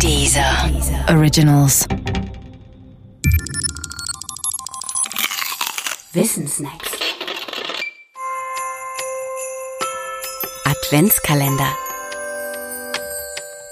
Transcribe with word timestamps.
Dieser 0.00 0.70
Originals. 1.08 1.86
Wissensnacks. 6.12 6.90
Adventskalender. 10.64 11.68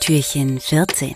Türchen 0.00 0.60
14. 0.60 1.14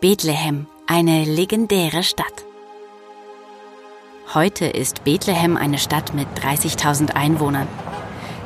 Bethlehem, 0.00 0.66
eine 0.86 1.24
legendäre 1.24 2.02
Stadt. 2.02 2.26
Heute 4.34 4.66
ist 4.66 5.04
Bethlehem 5.04 5.56
eine 5.56 5.78
Stadt 5.78 6.14
mit 6.14 6.28
30.000 6.38 7.14
Einwohnern. 7.14 7.68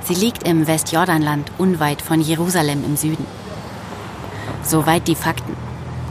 Sie 0.04 0.14
liegt 0.14 0.44
im 0.44 0.66
Westjordanland 0.66 1.50
unweit 1.58 2.02
von 2.02 2.20
Jerusalem 2.20 2.84
im 2.84 2.96
Süden. 2.96 3.26
Soweit 4.62 5.08
die 5.08 5.14
Fakten. 5.14 5.56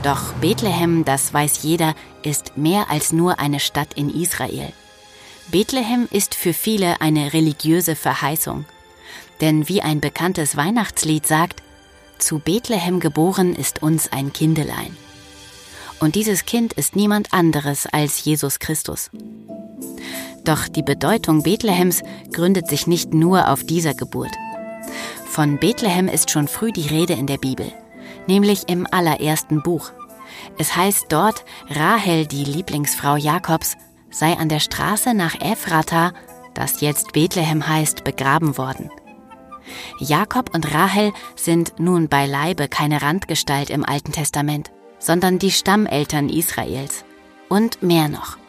Doch 0.02 0.32
Bethlehem, 0.34 1.04
das 1.04 1.34
weiß 1.34 1.62
jeder, 1.62 1.94
ist 2.22 2.56
mehr 2.56 2.90
als 2.90 3.12
nur 3.12 3.38
eine 3.38 3.60
Stadt 3.60 3.94
in 3.94 4.08
Israel. 4.08 4.72
Bethlehem 5.50 6.08
ist 6.10 6.34
für 6.34 6.54
viele 6.54 7.00
eine 7.00 7.32
religiöse 7.32 7.96
Verheißung. 7.96 8.64
Denn 9.40 9.68
wie 9.68 9.82
ein 9.82 10.00
bekanntes 10.00 10.56
Weihnachtslied 10.56 11.26
sagt, 11.26 11.62
zu 12.18 12.38
Bethlehem 12.38 13.00
geboren 13.00 13.54
ist 13.54 13.82
uns 13.82 14.12
ein 14.12 14.32
Kindelein. 14.32 14.96
Und 15.98 16.14
dieses 16.14 16.44
Kind 16.46 16.72
ist 16.74 16.96
niemand 16.96 17.32
anderes 17.32 17.86
als 17.86 18.24
Jesus 18.24 18.58
Christus. 18.58 19.10
Doch 20.44 20.68
die 20.68 20.82
Bedeutung 20.82 21.42
Bethlehems 21.42 22.02
gründet 22.32 22.68
sich 22.68 22.86
nicht 22.86 23.12
nur 23.12 23.48
auf 23.48 23.64
dieser 23.64 23.94
Geburt. 23.94 24.32
Von 25.26 25.58
Bethlehem 25.58 26.08
ist 26.08 26.30
schon 26.30 26.48
früh 26.48 26.72
die 26.72 26.88
Rede 26.88 27.12
in 27.12 27.26
der 27.26 27.38
Bibel, 27.38 27.72
nämlich 28.26 28.68
im 28.68 28.86
allerersten 28.90 29.62
Buch. 29.62 29.92
Es 30.58 30.76
heißt 30.76 31.06
dort, 31.08 31.44
Rahel, 31.68 32.26
die 32.26 32.44
Lieblingsfrau 32.44 33.16
Jakobs, 33.16 33.76
sei 34.10 34.36
an 34.36 34.48
der 34.48 34.60
Straße 34.60 35.14
nach 35.14 35.40
Ephrata, 35.40 36.12
das 36.54 36.80
jetzt 36.80 37.12
Bethlehem 37.12 37.68
heißt, 37.68 38.04
begraben 38.04 38.58
worden. 38.58 38.90
Jakob 39.98 40.54
und 40.54 40.74
Rahel 40.74 41.12
sind 41.36 41.74
nun 41.78 42.08
beileibe 42.08 42.68
keine 42.68 43.02
Randgestalt 43.02 43.70
im 43.70 43.84
Alten 43.84 44.12
Testament, 44.12 44.70
sondern 44.98 45.38
die 45.38 45.52
Stammeltern 45.52 46.28
Israels. 46.28 47.04
Und 47.48 47.82
mehr 47.82 48.08
noch. 48.08 48.39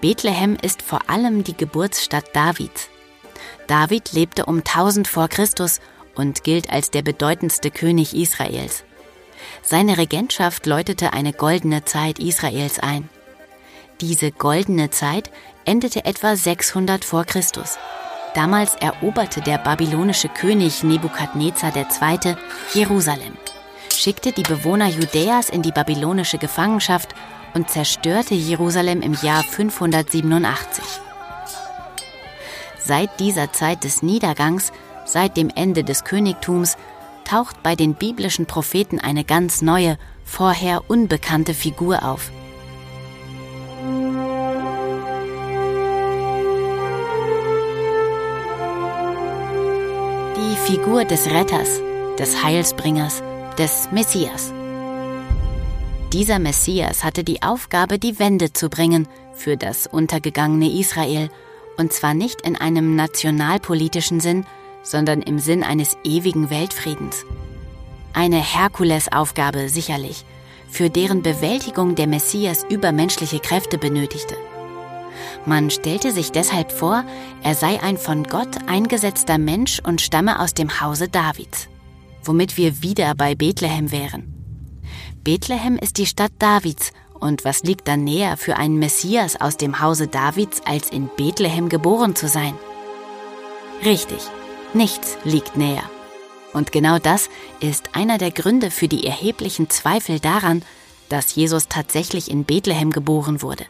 Bethlehem 0.00 0.56
ist 0.60 0.80
vor 0.80 1.10
allem 1.10 1.44
die 1.44 1.56
Geburtsstadt 1.56 2.34
Davids. 2.34 2.88
David 3.66 4.12
lebte 4.12 4.46
um 4.46 4.58
1000 4.58 5.06
vor 5.06 5.28
Christus 5.28 5.80
und 6.14 6.42
gilt 6.42 6.70
als 6.72 6.90
der 6.90 7.02
bedeutendste 7.02 7.70
König 7.70 8.16
Israels. 8.16 8.84
Seine 9.62 9.98
Regentschaft 9.98 10.66
läutete 10.66 11.12
eine 11.12 11.32
goldene 11.32 11.84
Zeit 11.84 12.18
Israels 12.18 12.78
ein. 12.78 13.08
Diese 14.00 14.32
goldene 14.32 14.90
Zeit 14.90 15.30
endete 15.66 16.06
etwa 16.06 16.34
600 16.34 17.04
vor 17.04 17.24
Christus. 17.24 17.78
Damals 18.34 18.74
eroberte 18.76 19.42
der 19.42 19.58
babylonische 19.58 20.28
König 20.28 20.82
Nebukadnezar 20.82 21.72
II. 21.76 22.36
Jerusalem, 22.72 23.36
schickte 23.94 24.32
die 24.32 24.42
Bewohner 24.42 24.86
Judäas 24.86 25.50
in 25.50 25.60
die 25.62 25.72
babylonische 25.72 26.38
Gefangenschaft 26.38 27.14
und 27.54 27.70
zerstörte 27.70 28.34
Jerusalem 28.34 29.02
im 29.02 29.14
Jahr 29.14 29.42
587. 29.42 30.84
Seit 32.78 33.20
dieser 33.20 33.52
Zeit 33.52 33.84
des 33.84 34.02
Niedergangs, 34.02 34.72
seit 35.04 35.36
dem 35.36 35.50
Ende 35.54 35.84
des 35.84 36.04
Königtums, 36.04 36.76
taucht 37.24 37.62
bei 37.62 37.76
den 37.76 37.94
biblischen 37.94 38.46
Propheten 38.46 38.98
eine 38.98 39.24
ganz 39.24 39.62
neue, 39.62 39.98
vorher 40.24 40.90
unbekannte 40.90 41.54
Figur 41.54 42.02
auf. 42.04 42.30
Die 50.36 50.56
Figur 50.56 51.04
des 51.04 51.26
Retters, 51.26 51.80
des 52.18 52.42
Heilsbringers, 52.42 53.22
des 53.58 53.88
Messias. 53.92 54.52
Dieser 56.12 56.40
Messias 56.40 57.04
hatte 57.04 57.22
die 57.22 57.42
Aufgabe, 57.42 58.00
die 58.00 58.18
Wende 58.18 58.52
zu 58.52 58.68
bringen 58.68 59.06
für 59.32 59.56
das 59.56 59.86
untergegangene 59.86 60.68
Israel, 60.68 61.30
und 61.76 61.92
zwar 61.92 62.14
nicht 62.14 62.40
in 62.40 62.56
einem 62.56 62.96
nationalpolitischen 62.96 64.18
Sinn, 64.18 64.44
sondern 64.82 65.22
im 65.22 65.38
Sinn 65.38 65.62
eines 65.62 65.96
ewigen 66.02 66.50
Weltfriedens. 66.50 67.24
Eine 68.12 68.38
Herkulesaufgabe 68.38 69.68
sicherlich, 69.68 70.24
für 70.68 70.90
deren 70.90 71.22
Bewältigung 71.22 71.94
der 71.94 72.08
Messias 72.08 72.66
übermenschliche 72.68 73.38
Kräfte 73.38 73.78
benötigte. 73.78 74.34
Man 75.46 75.70
stellte 75.70 76.10
sich 76.10 76.32
deshalb 76.32 76.72
vor, 76.72 77.04
er 77.44 77.54
sei 77.54 77.80
ein 77.82 77.96
von 77.96 78.24
Gott 78.24 78.56
eingesetzter 78.66 79.38
Mensch 79.38 79.80
und 79.84 80.00
stamme 80.00 80.40
aus 80.40 80.54
dem 80.54 80.80
Hause 80.80 81.08
Davids, 81.08 81.68
womit 82.24 82.56
wir 82.56 82.82
wieder 82.82 83.14
bei 83.14 83.36
Bethlehem 83.36 83.92
wären. 83.92 84.39
Bethlehem 85.22 85.76
ist 85.76 85.98
die 85.98 86.06
Stadt 86.06 86.32
Davids, 86.38 86.92
und 87.18 87.44
was 87.44 87.62
liegt 87.62 87.86
da 87.88 87.98
näher 87.98 88.38
für 88.38 88.56
einen 88.56 88.78
Messias 88.78 89.38
aus 89.38 89.58
dem 89.58 89.80
Hause 89.80 90.08
Davids, 90.08 90.62
als 90.64 90.88
in 90.88 91.10
Bethlehem 91.14 91.68
geboren 91.68 92.16
zu 92.16 92.26
sein? 92.26 92.54
Richtig, 93.84 94.22
nichts 94.72 95.18
liegt 95.24 95.58
näher. 95.58 95.82
Und 96.54 96.72
genau 96.72 96.98
das 96.98 97.28
ist 97.60 97.94
einer 97.94 98.16
der 98.16 98.30
Gründe 98.30 98.70
für 98.70 98.88
die 98.88 99.06
erheblichen 99.06 99.68
Zweifel 99.68 100.20
daran, 100.20 100.62
dass 101.10 101.34
Jesus 101.34 101.68
tatsächlich 101.68 102.30
in 102.30 102.44
Bethlehem 102.44 102.90
geboren 102.90 103.42
wurde. 103.42 103.66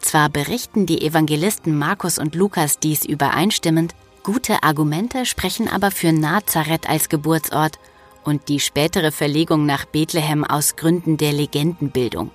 Zwar 0.00 0.28
berichten 0.28 0.84
die 0.84 1.00
Evangelisten 1.00 1.78
Markus 1.78 2.18
und 2.18 2.34
Lukas 2.34 2.78
dies 2.78 3.06
übereinstimmend, 3.06 3.94
gute 4.22 4.62
Argumente 4.62 5.24
sprechen 5.24 5.66
aber 5.68 5.90
für 5.90 6.12
Nazareth 6.12 6.88
als 6.90 7.08
Geburtsort 7.08 7.78
und 8.24 8.48
die 8.48 8.60
spätere 8.60 9.12
Verlegung 9.12 9.66
nach 9.66 9.84
Bethlehem 9.84 10.44
aus 10.44 10.76
Gründen 10.76 11.16
der 11.16 11.32
Legendenbildung. 11.32 12.30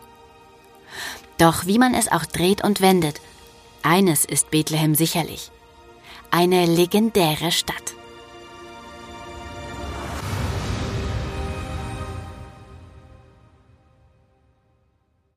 Doch 1.37 1.65
wie 1.65 1.77
man 1.77 1.93
es 1.93 2.11
auch 2.11 2.25
dreht 2.25 2.63
und 2.63 2.81
wendet, 2.81 3.21
eines 3.83 4.25
ist 4.25 4.49
Bethlehem 4.51 4.95
sicherlich. 4.95 5.51
Eine 6.31 6.65
legendäre 6.65 7.51
Stadt. 7.51 7.96